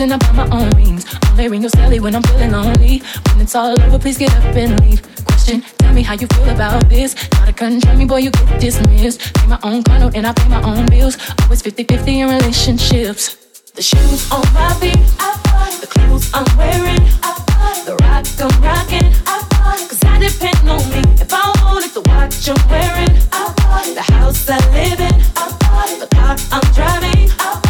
and 0.00 0.18
buy 0.18 0.32
my 0.32 0.48
own 0.50 0.70
rings. 0.70 1.04
Only 1.30 1.48
ring 1.48 1.62
your 1.62 1.70
celly 1.72 2.00
when 2.00 2.14
I'm 2.14 2.22
feeling 2.22 2.52
lonely. 2.52 3.02
When 3.28 3.40
it's 3.40 3.54
all 3.54 3.78
over, 3.78 3.98
please 3.98 4.16
get 4.16 4.34
up 4.34 4.44
and 4.56 4.80
leave. 4.80 5.02
Question. 5.26 5.62
Tell 5.78 5.92
me 5.92 6.02
how 6.02 6.14
you 6.14 6.26
feel 6.28 6.48
about 6.48 6.88
this. 6.88 7.14
Try 7.14 7.46
to 7.46 7.52
control 7.52 7.96
me, 7.96 8.06
boy, 8.06 8.18
you 8.18 8.30
get 8.30 8.60
dismissed. 8.60 9.34
Pay 9.34 9.46
my 9.46 9.58
own 9.62 9.82
condo 9.82 10.10
and 10.14 10.26
I 10.26 10.32
pay 10.32 10.48
my 10.48 10.62
own 10.62 10.86
bills. 10.86 11.18
Always 11.42 11.60
50 11.62 11.84
50 11.84 12.20
in 12.20 12.28
relationships. 12.28 13.36
The 13.74 13.82
shoes 13.82 14.30
on 14.32 14.44
my 14.54 14.72
feet, 14.80 14.98
I 15.18 15.36
buy. 15.44 15.76
The 15.80 15.86
clothes 15.86 16.30
I'm 16.32 16.48
wearing, 16.56 17.02
I 17.22 17.32
buy. 17.50 17.82
The 17.84 17.96
rock 18.02 18.24
I'm 18.40 18.62
rocking, 18.62 19.12
I 19.26 19.36
buy. 19.50 19.76
Cause 19.88 20.02
I 20.04 20.18
depend 20.18 20.68
on 20.68 20.80
me. 20.90 21.02
If 21.20 21.32
I 21.32 21.52
want 21.62 21.84
it, 21.84 21.92
the 21.92 22.02
watch 22.08 22.48
I'm 22.48 22.56
wearing, 22.70 23.12
I 23.32 23.52
buy. 23.58 23.92
The 23.94 24.02
house 24.14 24.48
I 24.48 24.58
live 24.72 25.00
in, 25.00 25.14
I 25.36 25.44
buy. 25.60 25.98
The 26.00 26.08
car 26.14 26.36
I'm 26.52 26.66
driving, 26.72 27.30
I 27.38 27.60
buy. 27.60 27.60
I 27.60 27.60
depend 27.60 27.60
on 27.60 27.62
me. 27.62 27.69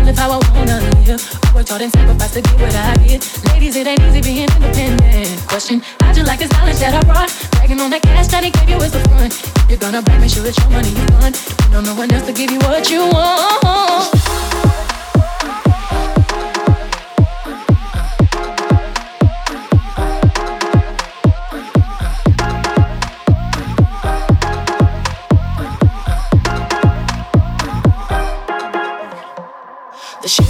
worked 1.61 1.69
hard 1.69 1.81
and 1.83 1.93
sacrificed 1.93 2.33
to 2.33 2.41
get 2.41 2.59
what 2.59 2.75
I 2.75 2.97
get. 3.05 3.21
Ladies, 3.53 3.75
it 3.75 3.85
ain't 3.85 4.01
easy 4.01 4.21
being 4.21 4.49
independent. 4.49 5.47
Question, 5.47 5.83
how'd 5.99 6.17
you 6.17 6.23
like 6.23 6.39
this 6.39 6.51
knowledge 6.53 6.79
that 6.79 6.95
I 6.95 7.01
brought? 7.05 7.29
Bragging 7.51 7.79
on 7.79 7.91
that 7.91 8.01
cash 8.01 8.27
that 8.29 8.43
he 8.43 8.49
gave 8.49 8.69
you 8.69 8.77
is 8.77 8.91
the 8.91 8.99
front. 9.09 9.33
If 9.33 9.69
you're 9.69 9.77
gonna 9.77 10.01
brag, 10.01 10.21
make 10.21 10.31
sure 10.31 10.45
it's 10.45 10.57
your 10.57 10.71
money 10.71 10.89
you 10.89 11.05
want. 11.19 11.37
Don't 11.71 11.85
know 11.85 11.93
one 11.93 12.11
else 12.11 12.25
to 12.25 12.33
give 12.33 12.49
you 12.49 12.59
what 12.59 12.89
you 12.89 13.01
want. 13.01 14.51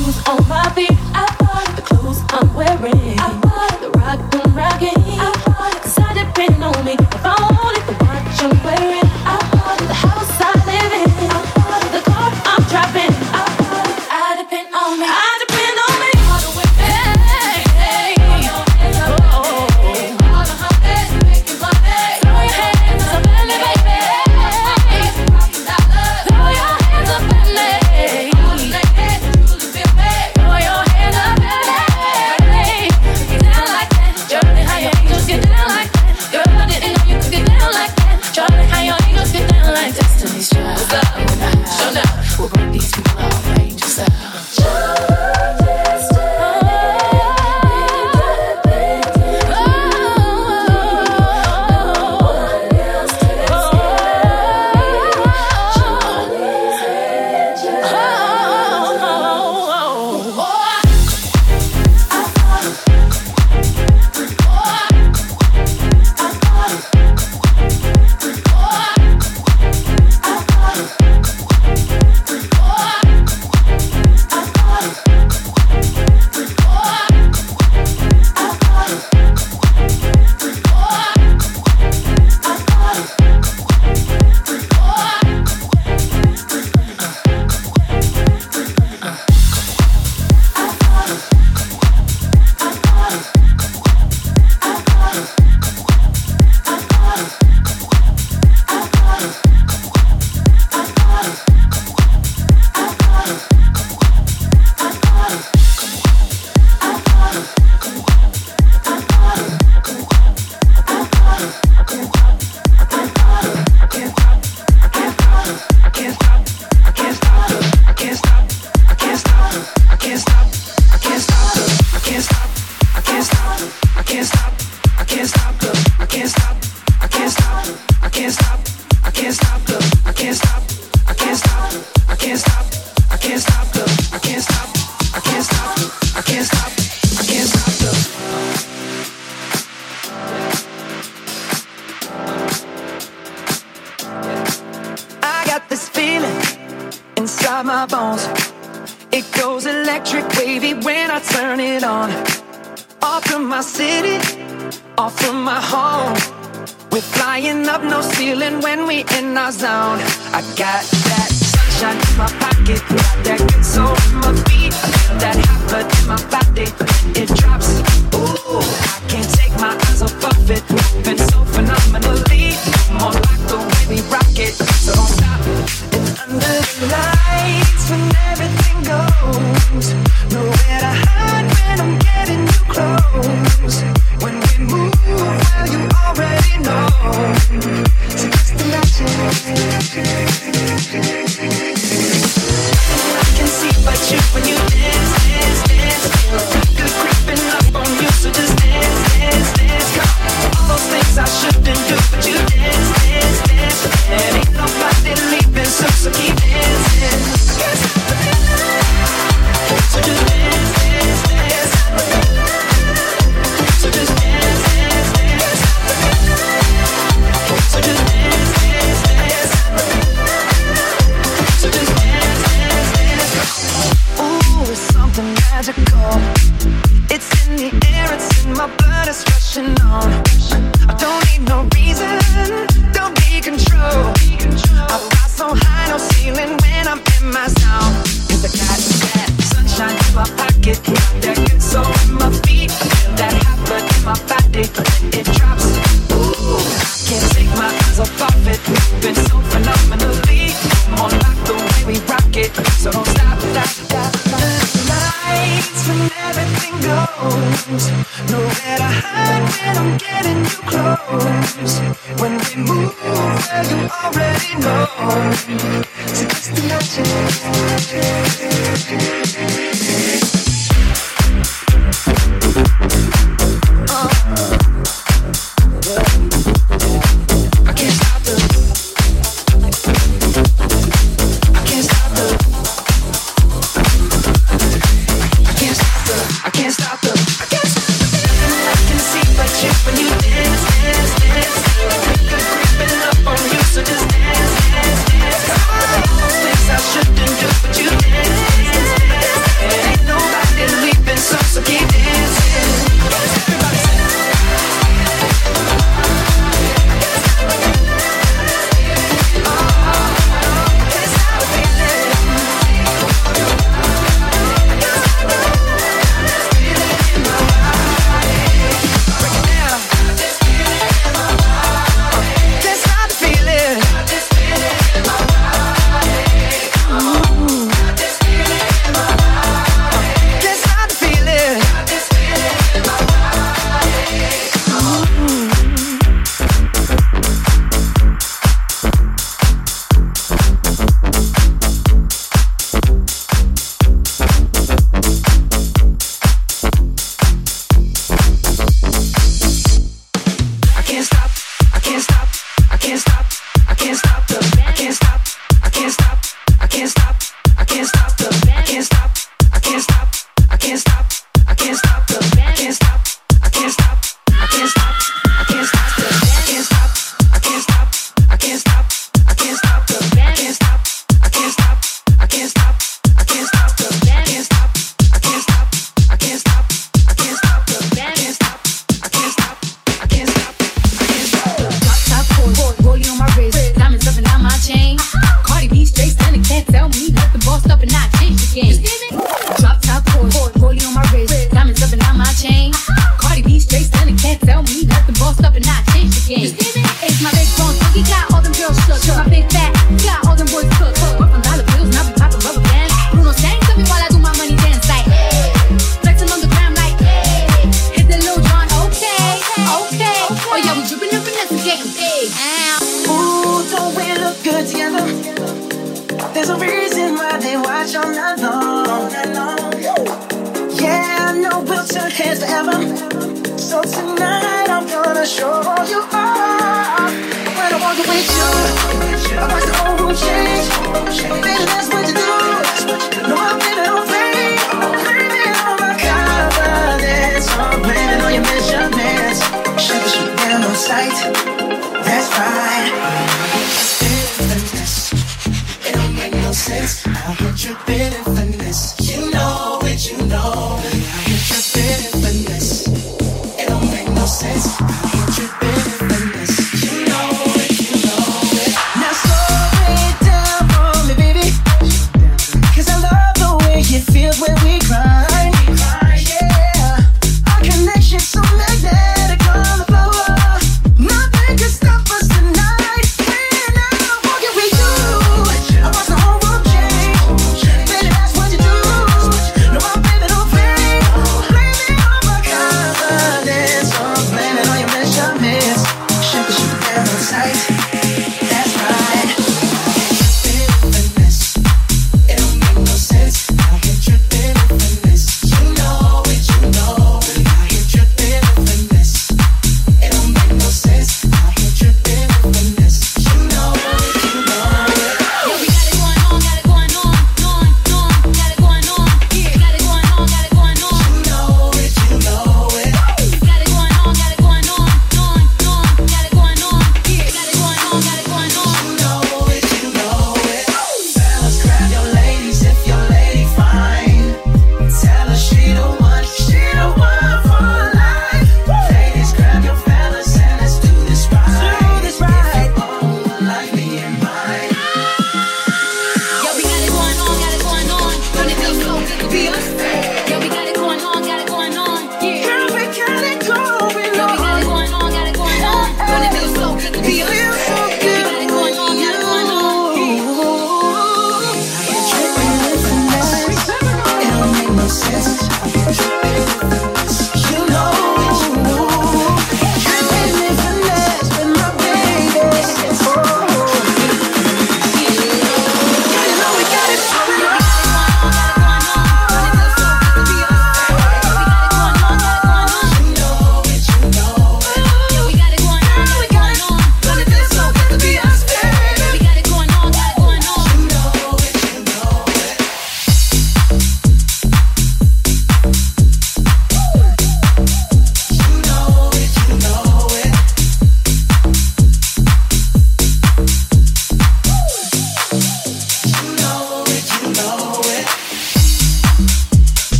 Nowhere 0.00 0.19
to 0.36 0.44
hide 0.44 0.70
when 6.86 7.69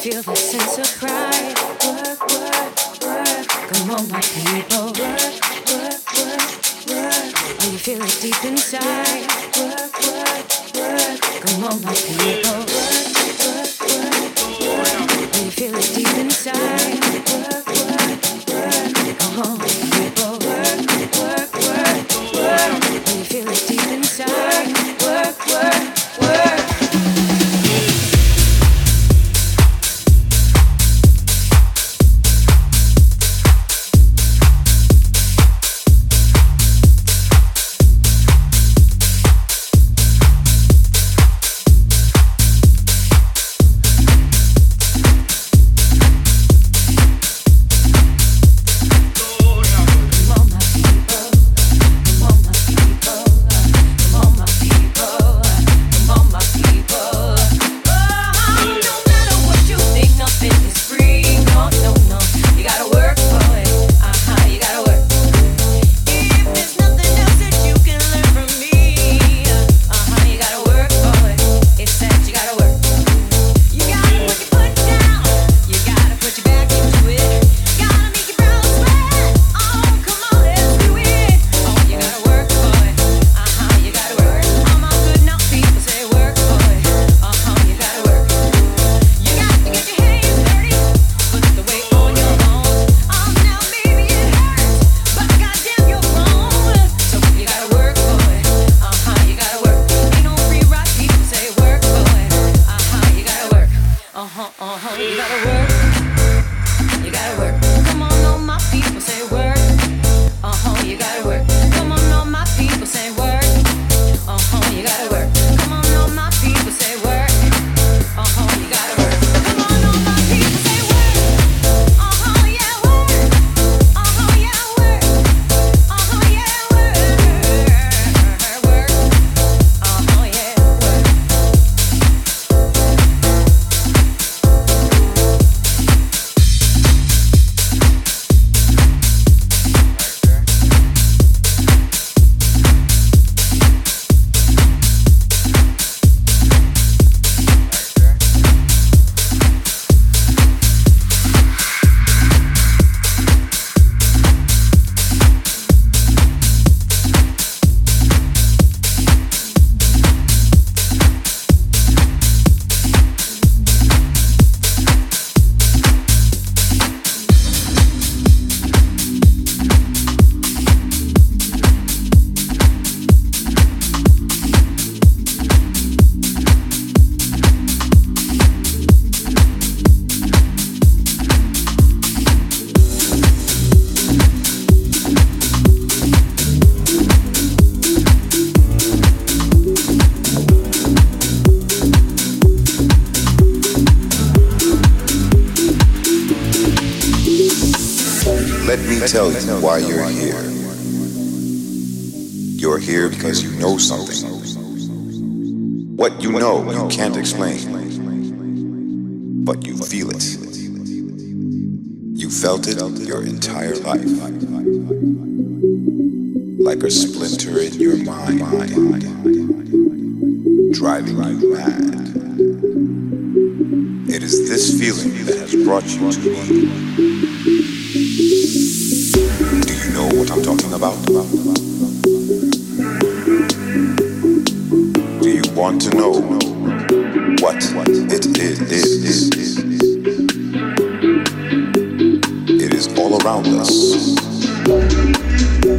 feel 0.00 0.22
the 0.22 0.34
sense 0.34 0.78
of 0.78 0.98
pride. 0.98 1.58
Work, 1.84 2.20
work, 2.32 3.02
work. 3.02 3.46
Come 3.68 3.90
on, 3.90 4.08
my 4.08 4.20
people. 4.22 4.86
Work, 4.86 5.36
work, 5.68 6.00
work, 6.16 6.48
work. 6.88 7.60
When 7.60 7.72
you 7.72 7.78
feel 7.78 8.00
it 8.00 8.18
deep 8.22 8.42
inside. 8.42 9.49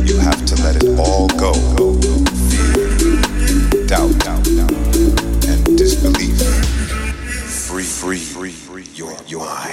you 0.06 0.18
have 0.20 0.46
to 0.46 0.56
let 0.64 0.76
it 0.76 1.00
all 1.00 1.28
go. 1.30 1.54
Fear, 2.50 3.88
doubt, 3.88 4.48
and 5.48 5.78
disbelief. 5.78 6.42
Free, 7.68 7.84
free, 7.84 8.18
free, 8.52 8.86
your, 8.96 9.16
your 9.28 9.46
mind. 9.46 9.71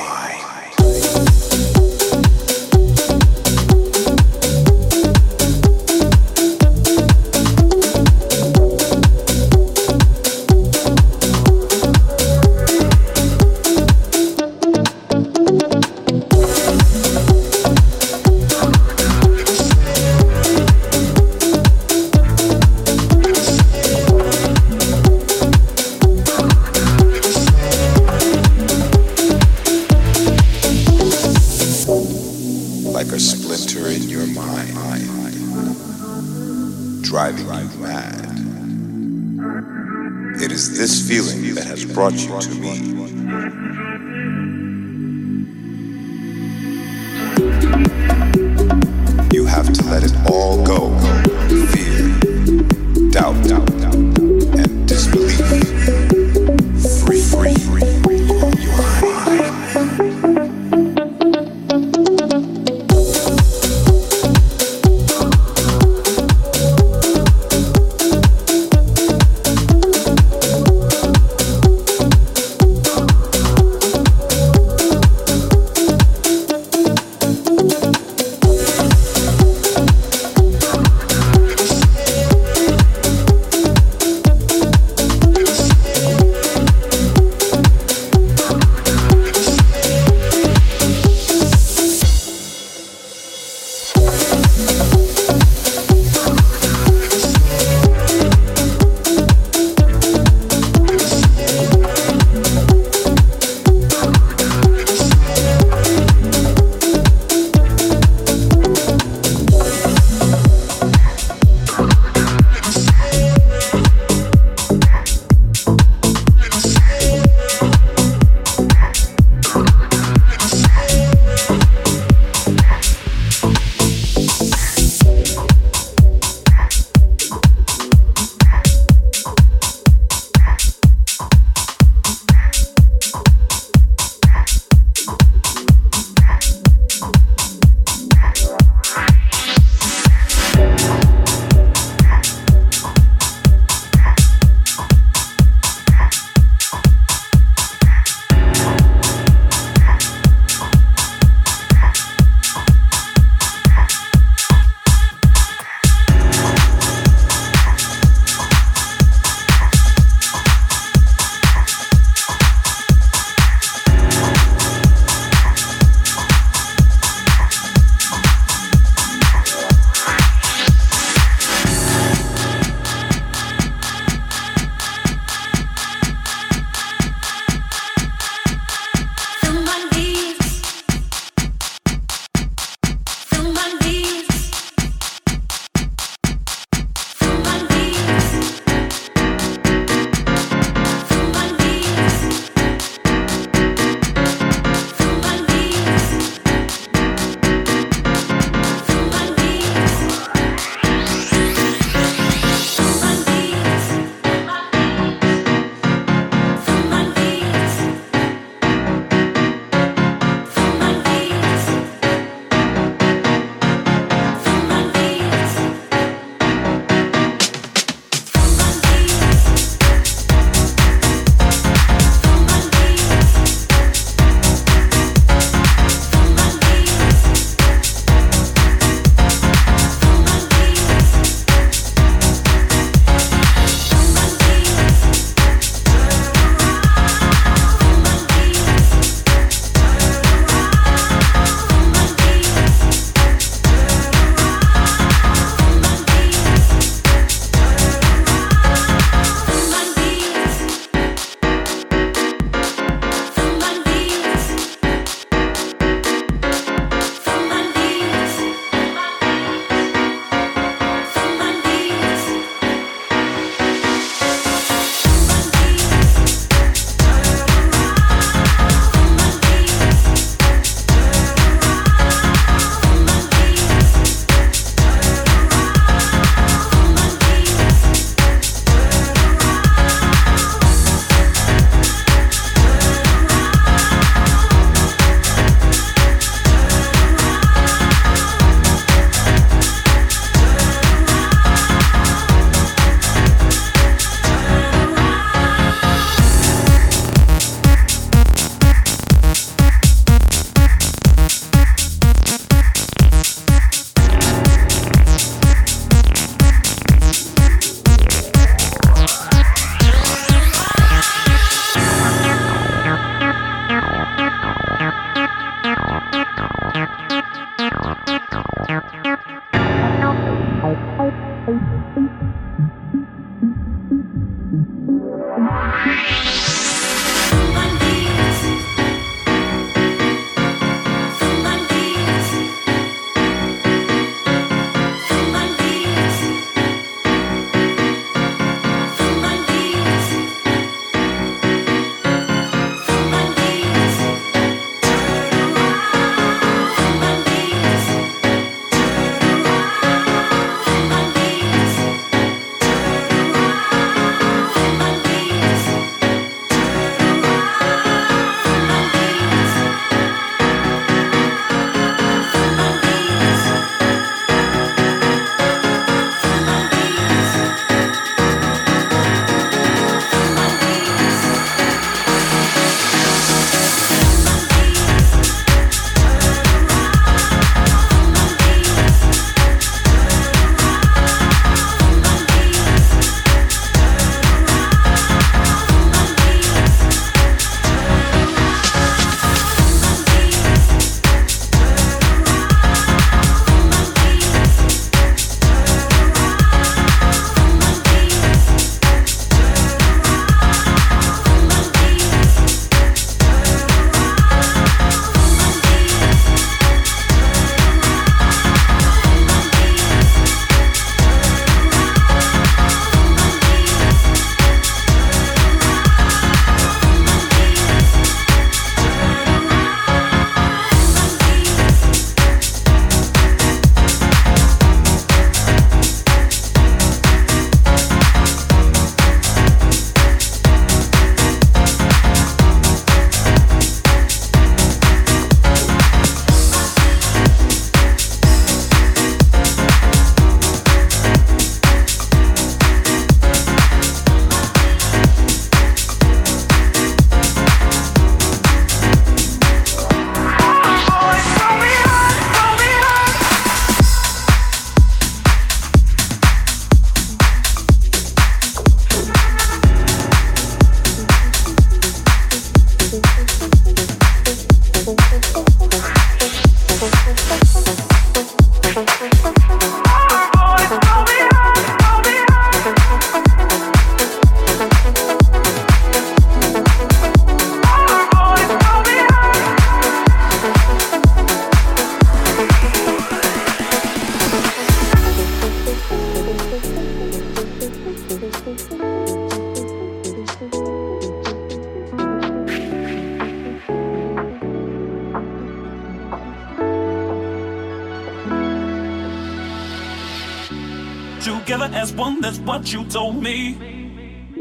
You 502.72 502.84
told 502.84 503.22
me. 503.22 503.56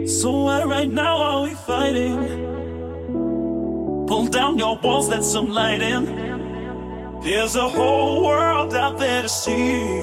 So 0.06 0.44
why 0.44 0.64
right 0.64 0.90
now 0.90 1.18
are 1.18 1.44
we 1.44 1.54
fighting? 1.54 2.18
Pull 4.08 4.28
down 4.28 4.58
your 4.58 4.78
walls, 4.80 5.08
let 5.10 5.24
some 5.24 5.50
light 5.52 5.82
in. 5.82 6.06
There's 7.24 7.56
a 7.56 7.68
whole 7.70 8.26
world 8.26 8.74
out 8.74 9.00
there 9.00 9.22
to 9.22 9.30
see. 9.30 10.02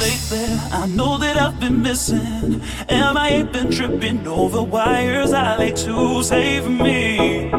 Lately, 0.00 0.46
I 0.72 0.86
know 0.88 1.18
that 1.18 1.36
I've 1.36 1.58
been 1.58 1.82
missing. 1.82 2.62
And 2.88 3.18
I 3.18 3.28
ain't 3.28 3.52
been 3.52 3.70
tripping 3.70 4.26
over 4.26 4.62
wires 4.62 5.32
I 5.32 5.56
like 5.56 5.76
to 5.76 6.22
save 6.22 6.68
me. 6.68 7.50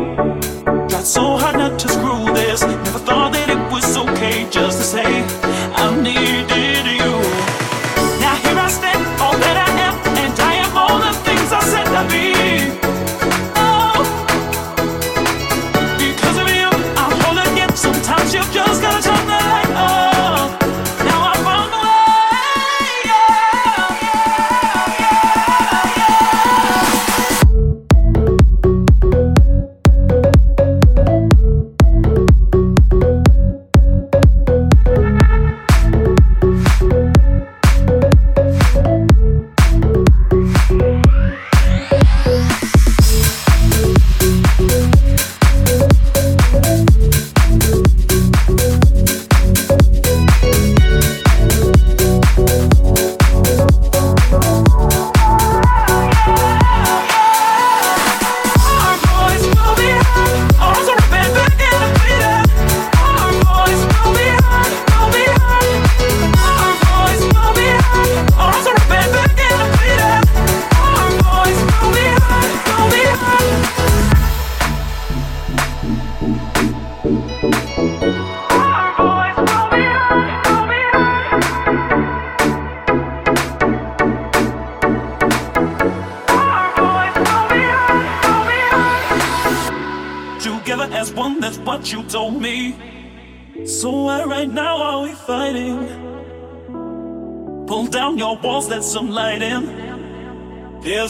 Tried 0.89 1.05
so 1.05 1.37
hard 1.37 1.57
not 1.57 1.79
to 1.79 1.87
screw 1.89 2.33
this. 2.33 2.61
Never 2.61 2.99
thought 2.99 3.33
that 3.33 3.49
it 3.49 3.71
was 3.71 3.97
okay 3.97 4.47
just 4.49 4.77
to 4.79 4.83
say 4.83 5.23
I 5.75 6.01
needed 6.01 6.85
you. 6.99 7.50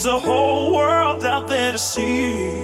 There's 0.01 0.15
a 0.15 0.19
whole 0.19 0.73
world 0.73 1.23
out 1.23 1.47
there 1.47 1.73
to 1.73 1.77
see. 1.77 2.55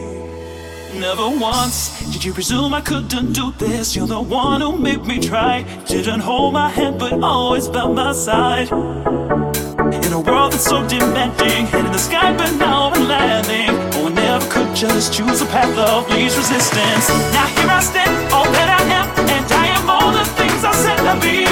Never 0.99 1.29
once 1.29 2.11
did 2.11 2.25
you 2.25 2.33
presume 2.33 2.73
I 2.73 2.81
couldn't 2.81 3.33
do 3.33 3.51
this. 3.59 3.95
You're 3.95 4.07
the 4.07 4.19
one 4.19 4.61
who 4.61 4.75
made 4.75 5.05
me 5.05 5.19
try. 5.19 5.61
Didn't 5.85 6.21
hold 6.21 6.53
my 6.53 6.67
hand, 6.67 6.97
but 6.97 7.13
always 7.21 7.67
by 7.67 7.85
my 7.89 8.13
side. 8.13 8.71
In 8.71 10.13
a 10.13 10.19
world 10.19 10.53
that's 10.53 10.63
so 10.63 10.87
demanding, 10.87 11.67
head 11.67 11.85
in 11.85 11.91
the 11.91 11.99
sky, 11.99 12.35
but 12.35 12.51
now 12.55 12.89
I'm 12.89 13.07
landing. 13.07 13.69
Oh, 14.01 14.07
I 14.07 14.13
never 14.13 14.49
could 14.49 14.75
just 14.75 15.13
choose 15.13 15.39
a 15.43 15.45
path 15.45 15.77
of 15.77 16.09
least 16.09 16.37
resistance. 16.39 17.07
Now 17.37 17.45
here 17.53 17.69
I 17.69 17.81
stand, 17.81 18.33
all 18.33 18.45
that 18.45 18.69
I 18.79 18.83
am, 18.97 19.07
and 19.29 19.51
I 19.51 19.67
am 19.77 19.87
all 19.87 20.11
the 20.11 20.25
things 20.25 20.63
I 20.63 20.71
said 20.73 20.99
I'd 21.01 21.21
be. 21.21 21.46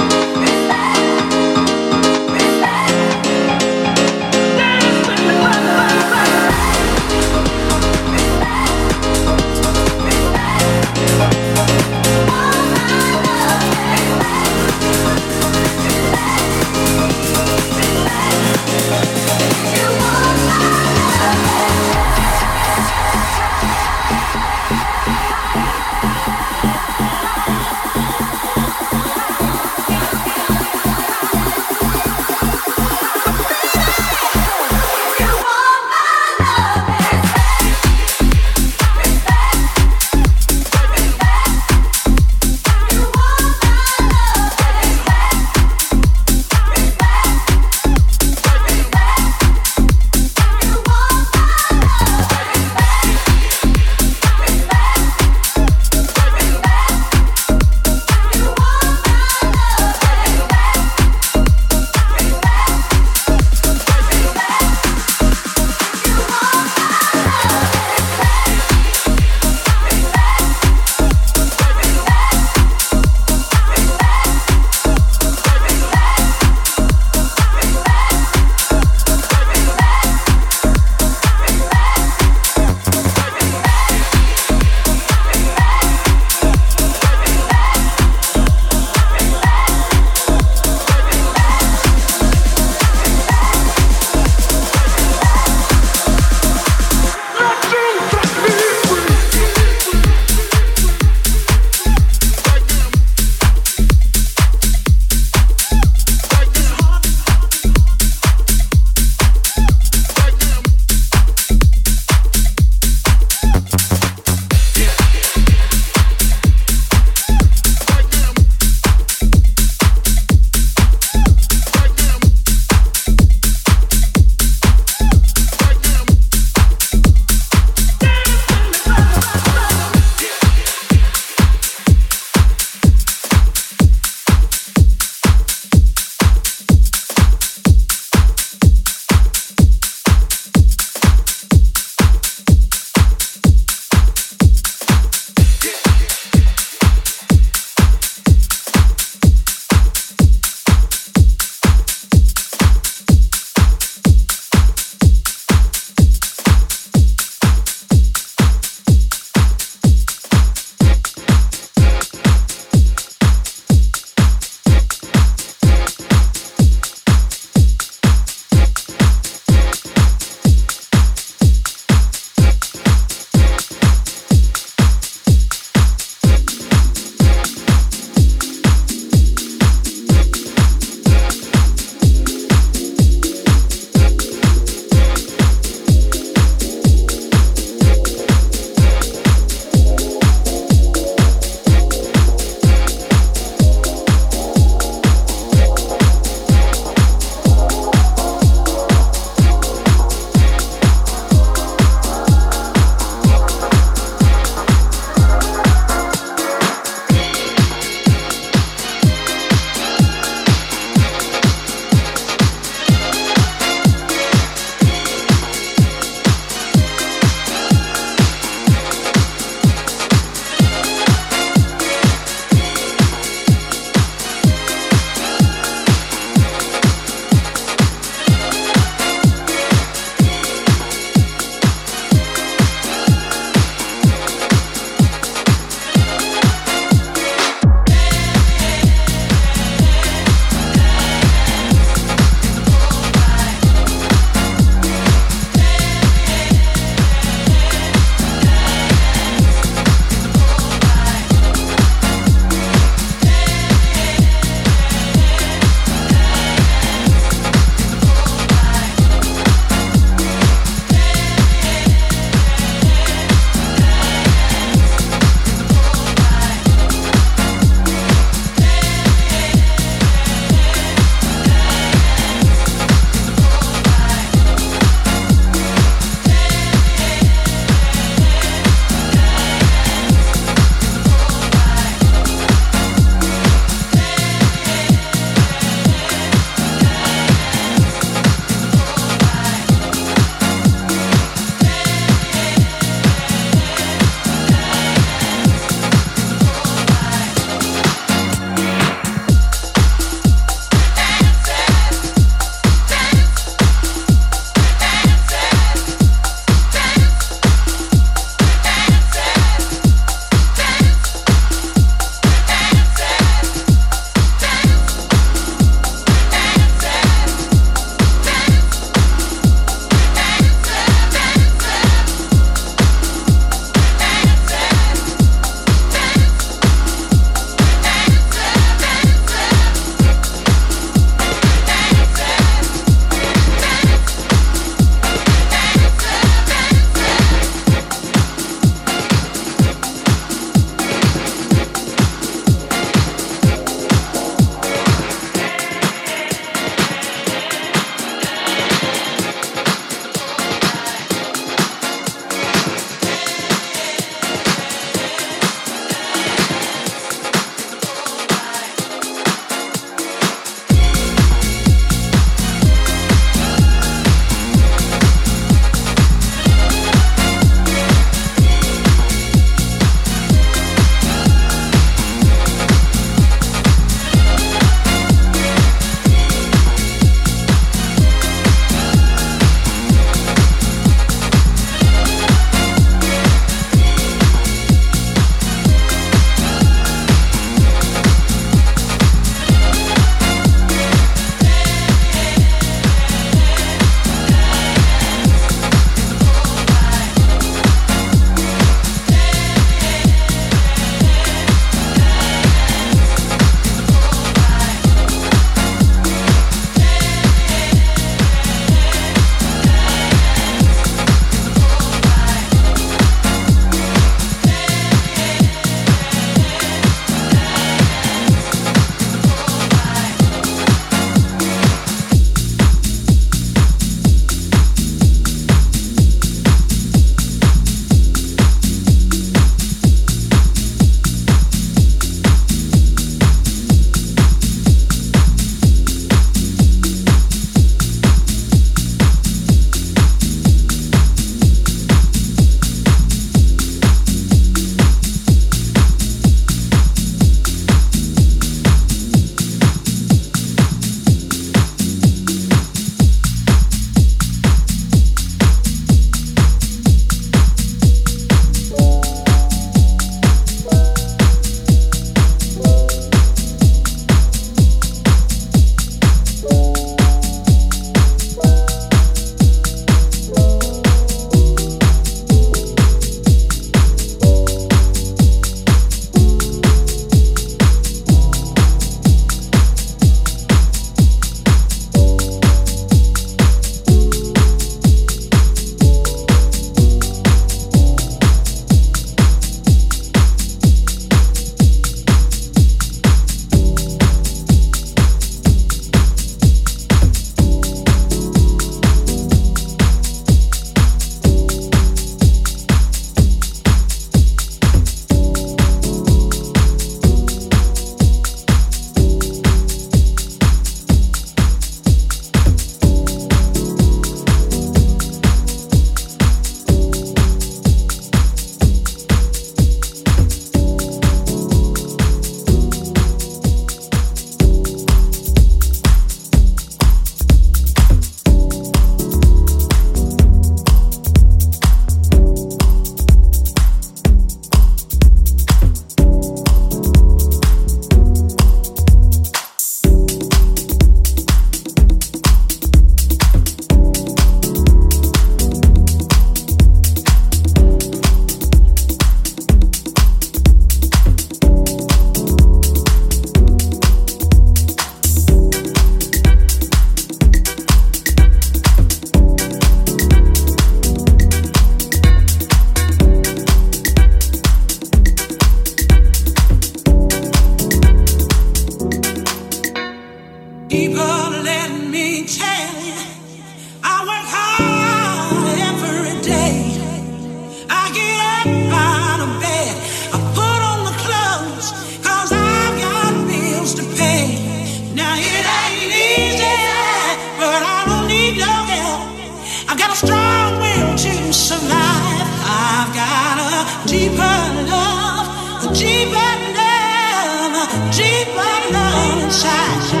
Dream 597.89 598.27
my 598.35 598.59
love 598.71 599.23
and. 599.23 600.00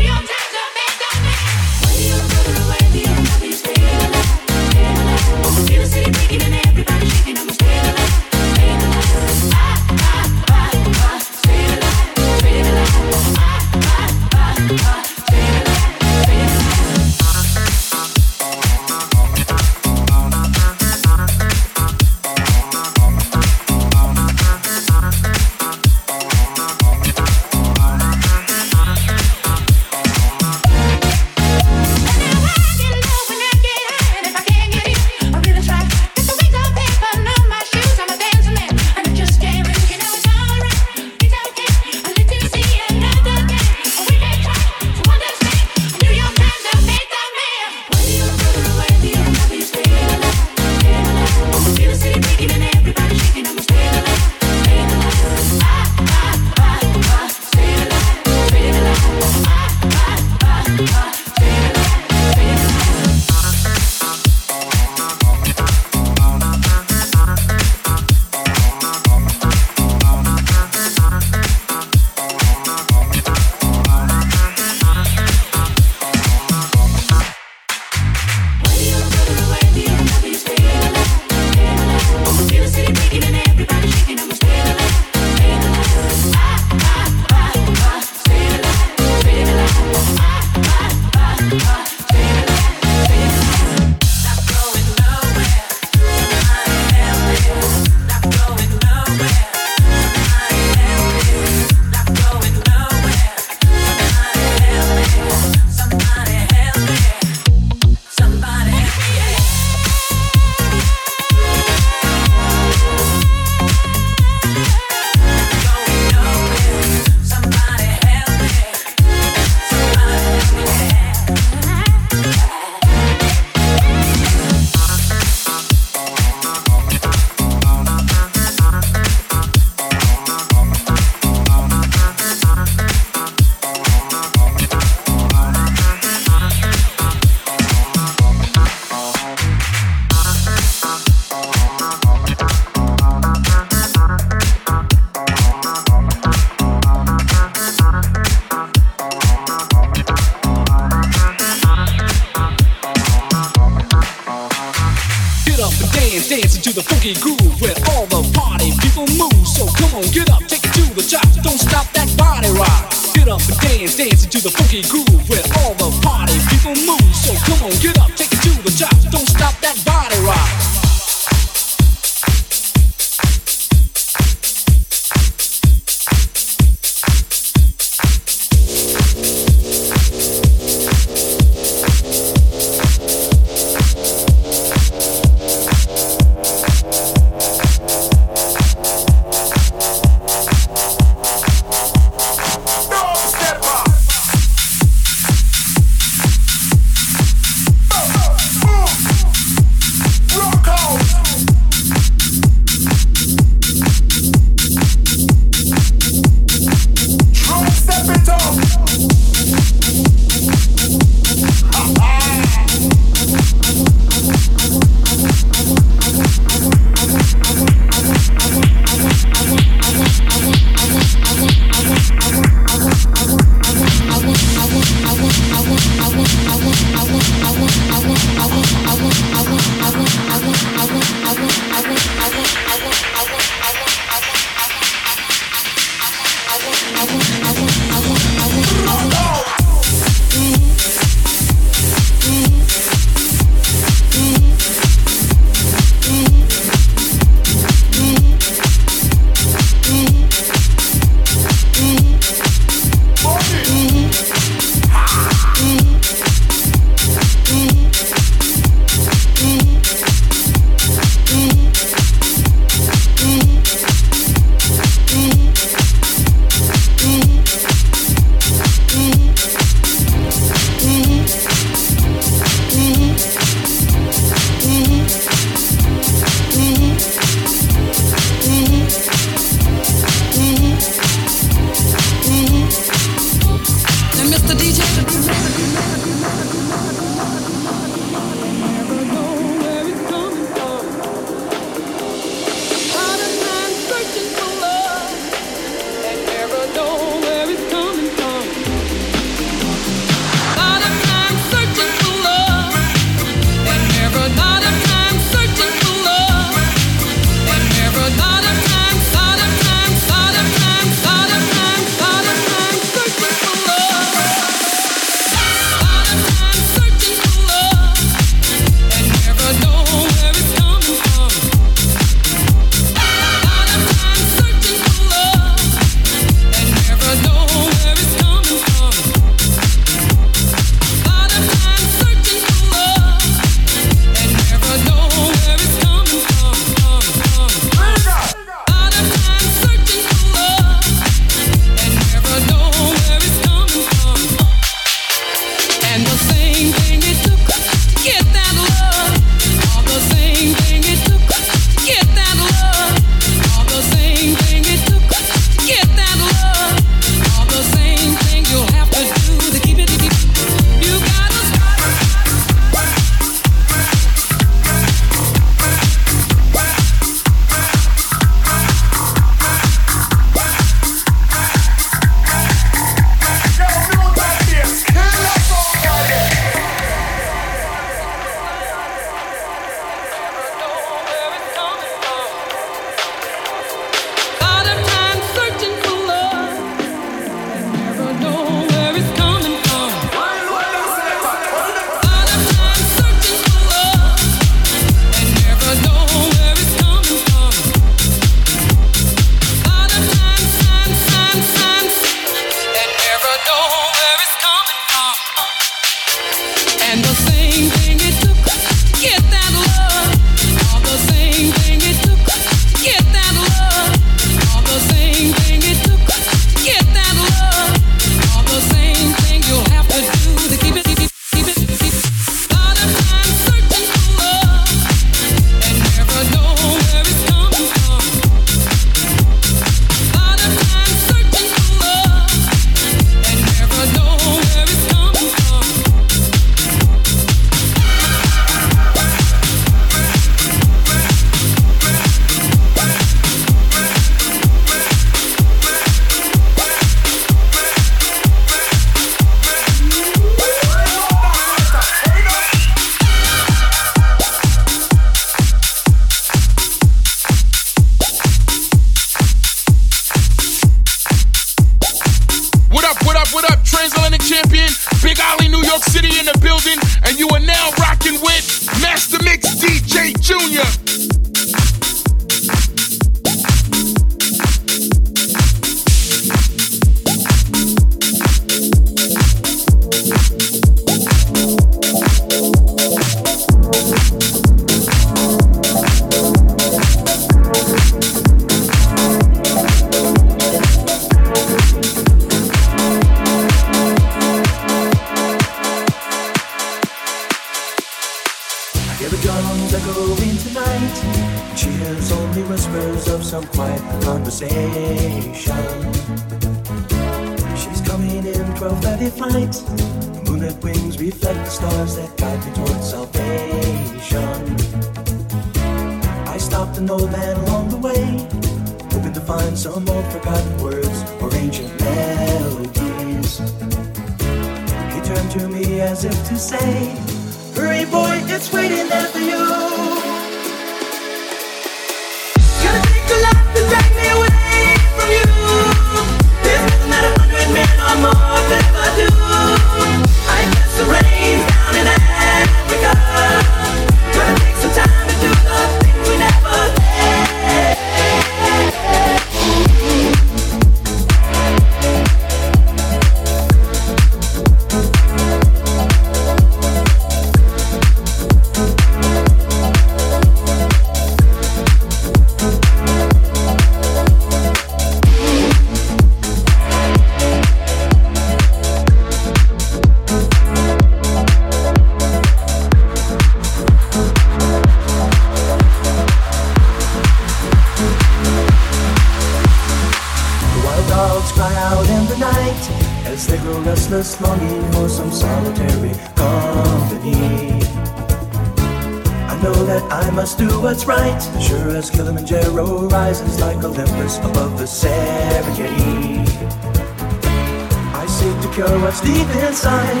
secure 598.56 598.80
what's 598.80 599.02
deep 599.02 599.28
inside. 599.44 600.00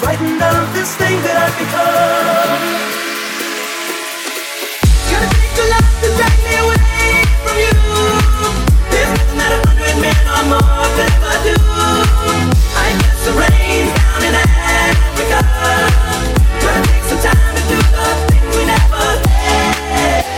Frightened 0.00 0.40
of 0.40 0.72
this 0.72 0.96
thing 0.96 1.20
that 1.20 1.36
I've 1.36 1.52
become. 1.60 2.64
Gotta 5.12 5.28
take 5.36 5.52
your 5.52 5.68
love 5.68 5.92
to 6.00 6.08
drag 6.16 6.38
me 6.40 6.54
away 6.64 7.28
from 7.44 7.56
you. 7.60 7.76
There's 8.88 9.12
nothing 9.12 9.36
that 9.36 9.52
a 9.52 9.60
hundred 9.68 9.96
men 10.00 10.16
or 10.32 10.44
more 10.48 10.88
could 10.96 11.12
ever 11.12 11.36
do. 11.44 11.56
I 12.72 12.88
guess 13.04 13.20
the 13.20 13.32
rain 13.36 13.92
down 13.92 14.20
in 14.24 14.34
Africa. 14.48 15.40
Gotta 16.56 16.80
take 16.88 17.04
some 17.04 17.20
time 17.20 17.52
to 17.52 17.62
do 17.68 17.76
the 17.84 18.06
things 18.32 18.48
we 18.56 18.64
never 18.64 19.04
did. 19.28 20.29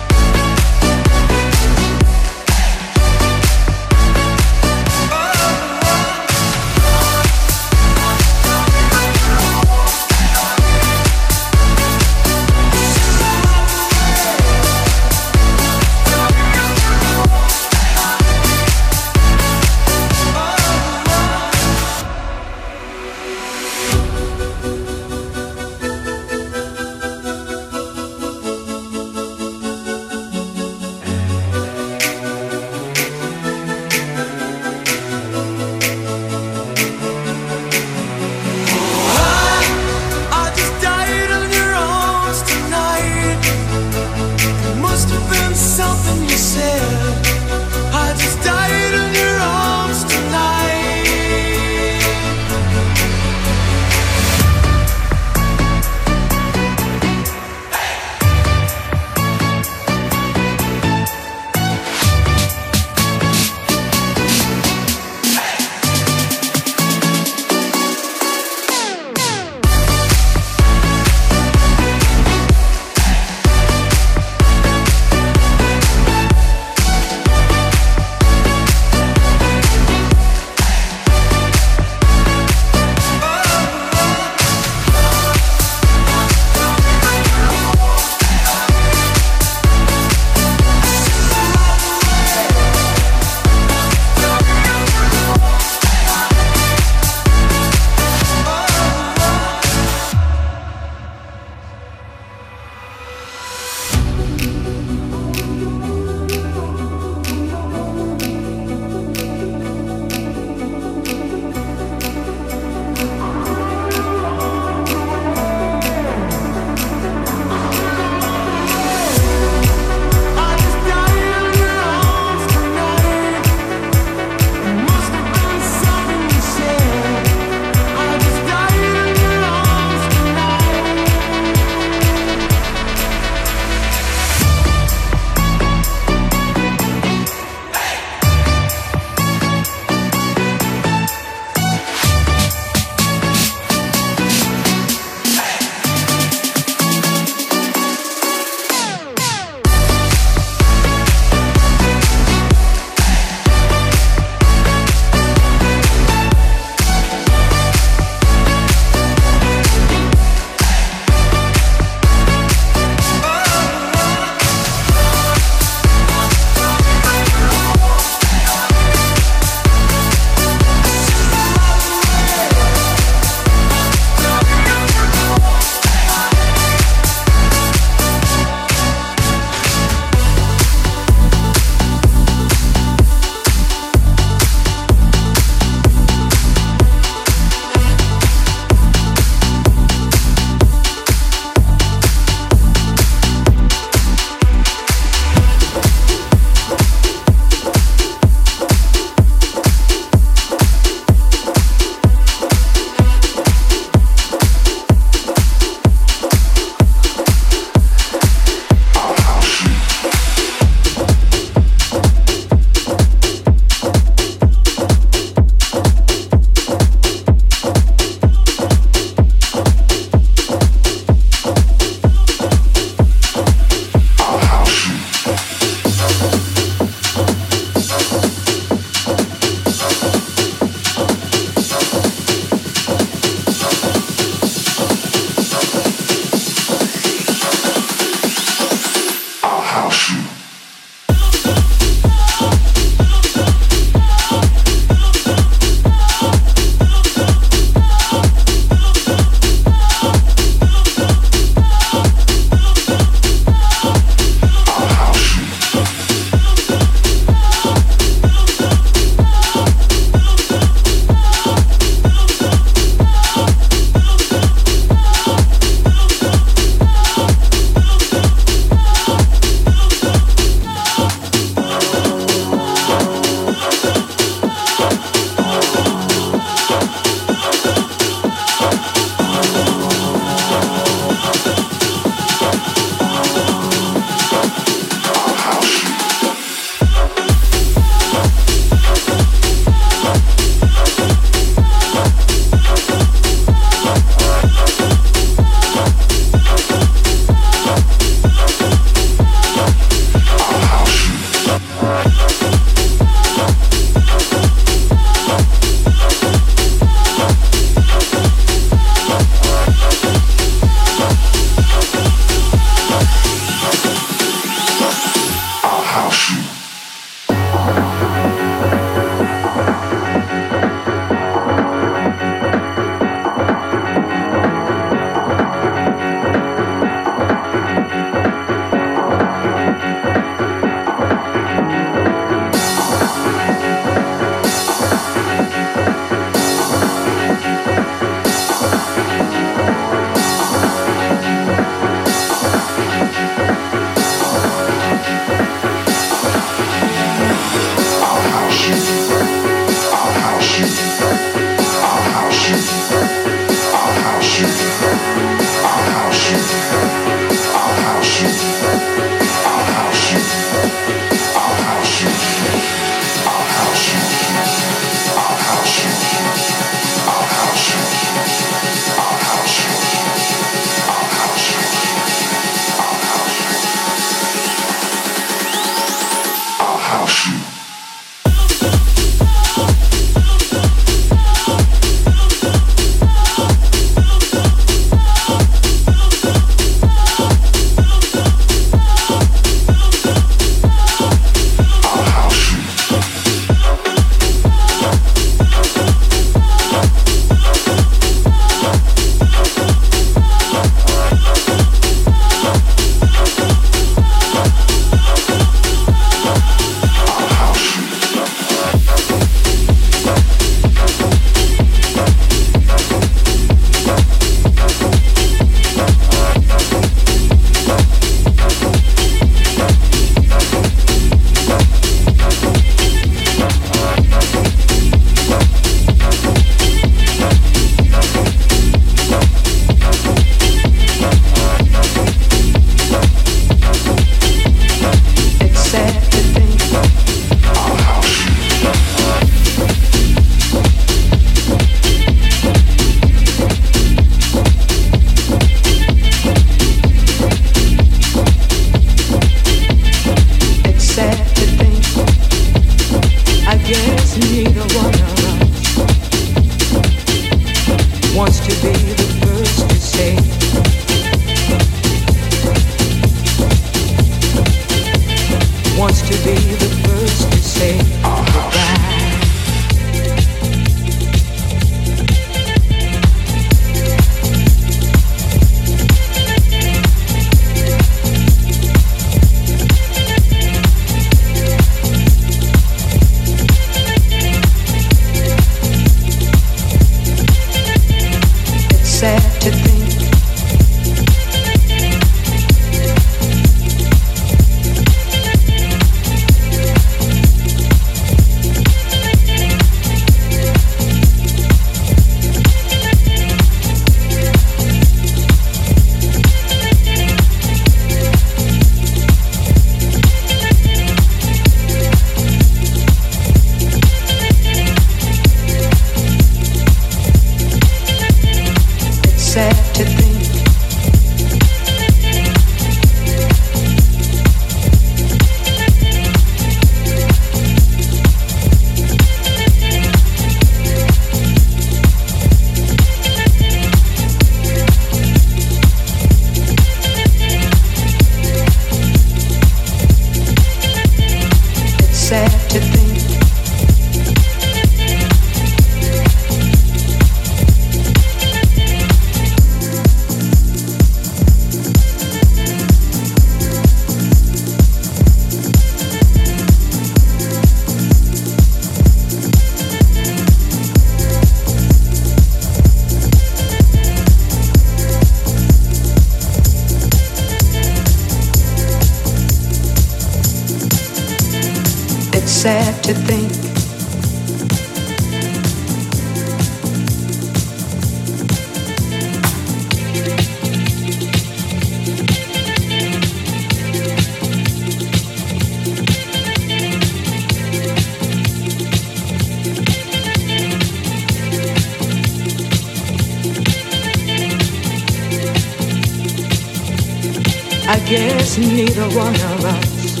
one 598.94 599.14
of 599.14 599.44
us 599.44 600.00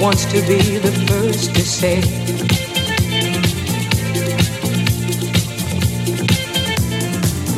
wants 0.00 0.24
to 0.26 0.40
be 0.42 0.78
the 0.78 0.92
first 1.08 1.54
to 1.54 1.62
say. 1.62 2.00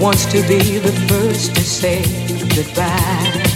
Wants 0.01 0.27
to 0.27 0.43
be 0.49 0.79
the 0.79 0.93
first 1.09 1.55
to 1.55 1.63
say 1.63 2.03
goodbye. 2.55 3.48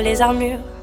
les 0.00 0.22
armures. 0.22 0.77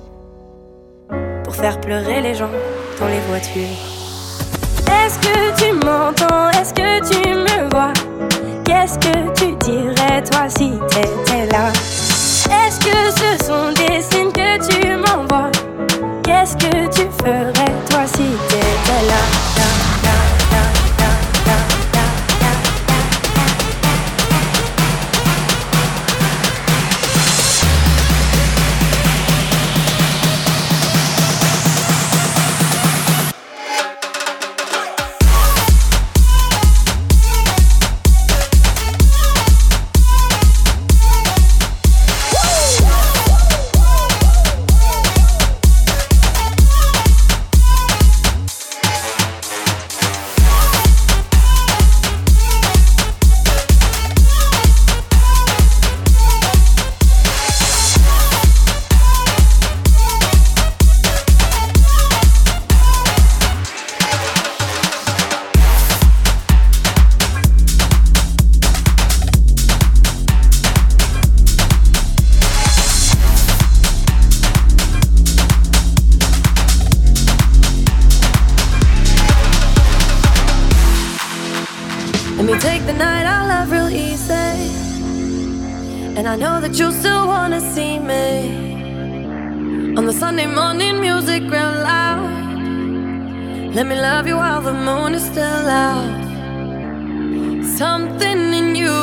Something 97.77 98.53
in 98.59 98.75
you 98.75 98.97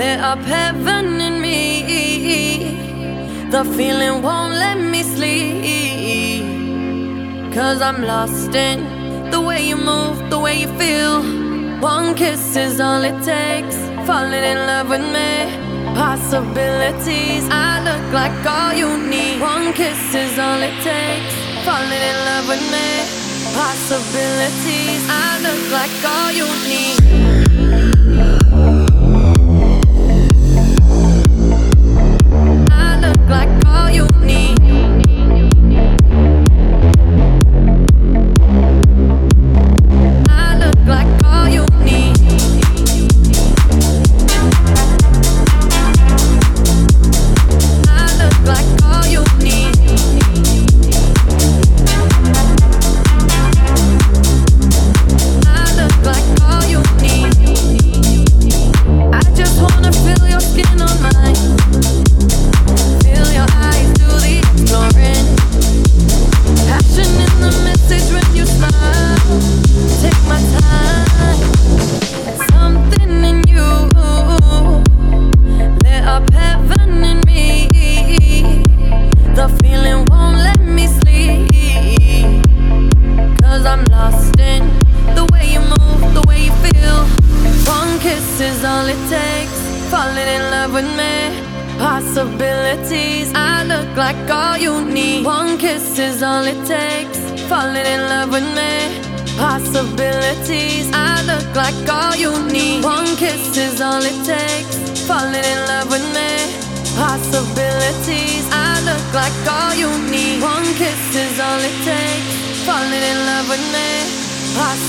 lit 0.00 0.20
up 0.20 0.38
heaven 0.40 1.20
in 1.20 1.40
me. 1.40 1.58
The 3.50 3.64
feeling 3.76 4.22
won't 4.22 4.54
let 4.54 4.78
me 4.78 5.02
sleep. 5.02 6.44
Cause 7.52 7.82
I'm 7.82 8.02
lost 8.02 8.54
in 8.54 8.78
the 9.30 9.40
way 9.40 9.66
you 9.68 9.76
move, 9.76 10.30
the 10.30 10.38
way 10.38 10.60
you 10.62 10.68
feel. 10.78 11.22
One 11.80 12.14
kiss 12.14 12.56
is 12.56 12.80
all 12.80 13.02
it 13.04 13.18
takes. 13.22 13.76
Falling 14.06 14.44
in 14.52 14.58
love 14.66 14.88
with 14.88 15.06
me 15.16 15.72
possibilities. 15.94 17.44
I 17.50 17.82
look 17.84 18.12
like 18.12 18.46
all 18.46 18.72
you 18.72 18.96
need. 19.08 19.40
One 19.40 19.72
kiss 19.72 20.14
is 20.14 20.38
all 20.38 20.60
it 20.60 20.76
takes. 20.82 21.34
Falling 21.64 22.02
in 22.10 22.16
love 22.28 22.48
with 22.48 22.64
me 22.72 23.21
possibilities. 23.54 25.02
I 25.08 25.38
look 25.42 25.62
like 25.72 25.92
all 26.04 26.32
you 26.32 26.48
need. 26.68 28.31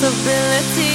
possibility 0.04 0.93